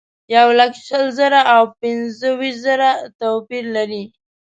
یولک 0.35 0.73
شل 0.85 1.05
زره 1.17 1.41
او 1.53 1.63
پنځه 1.79 2.29
ویشت 2.39 2.59
زره 2.65 2.89
توپیر 3.19 3.65
لري. 3.75 4.03